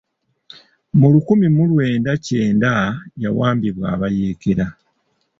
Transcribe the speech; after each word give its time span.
Mu 0.99 1.07
lukumi 1.13 1.47
mu 1.55 1.63
lwenda 1.71 2.11
kyenda, 2.25 2.71
yawambibwa 3.23 3.85
abayeekera. 3.95 4.65